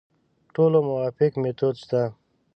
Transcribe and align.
ټولو 0.55 0.77
موافق 0.89 1.31
میتود 1.41 1.75
شته. 1.83 2.01